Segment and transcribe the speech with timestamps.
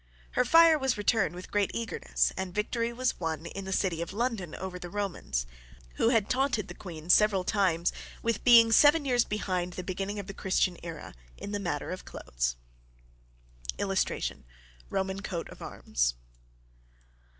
[0.31, 4.13] Her fire was returned with great eagerness, and victory was won in the city of
[4.13, 5.45] London over the Romans,
[5.97, 7.93] who had taunted the queen several times
[8.23, 12.03] with being seven years behind the beginning of the Christian Era in the matter of
[12.03, 12.55] clothes.
[13.77, 14.43] [Illustration:
[14.89, 16.15] ROMAN COAT OF ARMS.